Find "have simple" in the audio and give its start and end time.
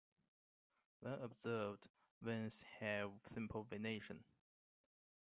2.79-3.65